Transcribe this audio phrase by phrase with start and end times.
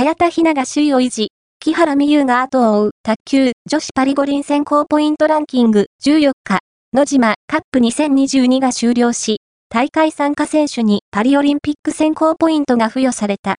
[0.00, 1.28] 早田ひなが首位を維持、
[1.58, 6.60] 木原美優が後を追う卓球女子パリ五輪選考ポイントランキング14日、
[6.94, 13.48] 野島カップ2022が終了し、大会参加選手にパリオリンピック選考ポイントが付与された。